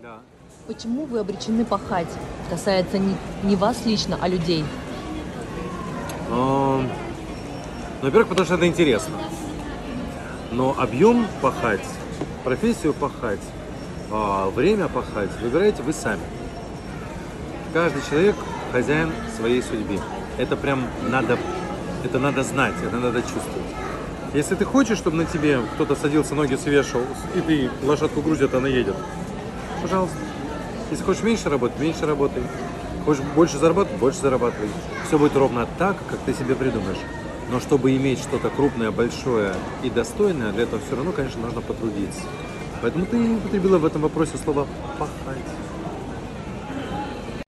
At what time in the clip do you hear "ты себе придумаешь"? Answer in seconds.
36.20-36.98